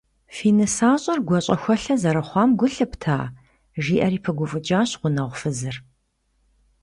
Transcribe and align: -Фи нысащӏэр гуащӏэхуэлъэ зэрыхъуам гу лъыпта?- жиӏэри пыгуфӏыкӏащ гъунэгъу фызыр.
-Фи 0.35 0.49
нысащӏэр 0.57 1.19
гуащӏэхуэлъэ 1.27 1.95
зэрыхъуам 2.01 2.49
гу 2.59 2.67
лъыпта?- 2.73 3.17
жиӏэри 3.83 4.19
пыгуфӏыкӏащ 4.23 4.89
гъунэгъу 4.99 5.37
фызыр. 5.39 5.77